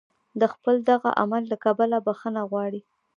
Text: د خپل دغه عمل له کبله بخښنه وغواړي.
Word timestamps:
د 0.39 0.43
خپل 0.53 0.75
دغه 0.91 1.09
عمل 1.21 1.43
له 1.51 1.57
کبله 1.65 1.97
بخښنه 2.05 2.41
وغواړي. 2.45 2.81